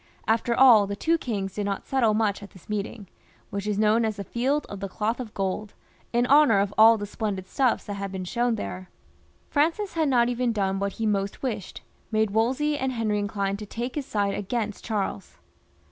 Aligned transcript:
After 0.27 0.55
aU, 0.59 0.87
the 0.87 0.95
two 0.95 1.19
kings 1.19 1.53
did 1.53 1.65
not 1.65 1.85
settle 1.85 2.15
much 2.15 2.41
at 2.41 2.49
this 2.49 2.67
meeting, 2.67 3.07
which 3.51 3.67
is 3.67 3.77
known 3.77 4.03
as 4.03 4.15
the 4.15 4.23
Field 4.23 4.65
of 4.67 4.79
the 4.79 4.87
Cloth 4.89 5.19
of 5.19 5.31
Gold, 5.35 5.75
in 6.11 6.25
honour 6.25 6.57
of 6.59 6.73
aill 6.75 6.97
the 6.97 7.05
splen 7.05 7.35
did 7.35 7.47
stuffs 7.47 7.83
that 7.83 7.93
had 7.93 8.11
been 8.11 8.25
shown 8.25 8.55
there. 8.55 8.89
Francis 9.51 9.93
had 9.93 10.09
not 10.09 10.27
even 10.27 10.53
done 10.53 10.79
what 10.79 10.93
he 10.93 11.05
most 11.05 11.43
wished, 11.43 11.83
made 12.11 12.31
Wolsey 12.31 12.79
and 12.79 12.93
Henry 12.93 13.19
inclined 13.19 13.59
to 13.59 13.67
take 13.67 13.93
his 13.93 14.07
side 14.07 14.33
against 14.33 14.83
Charles. 14.83 15.37